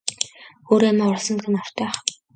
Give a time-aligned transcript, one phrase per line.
[0.71, 1.95] Өөрөө амиа хорлосон гэдэг нь ортой байх.